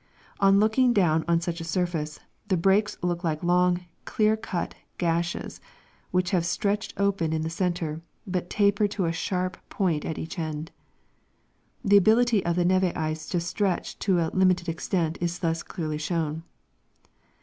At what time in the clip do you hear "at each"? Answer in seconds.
10.03-10.39